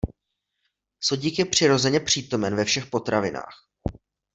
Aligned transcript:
Sodík 0.99 1.39
je 1.39 1.45
přirozeně 1.45 1.99
přítomen 1.99 2.55
ve 2.55 2.65
všech 2.65 2.85
potravinách. 2.85 3.67